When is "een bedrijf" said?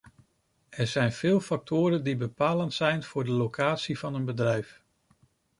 4.15-4.81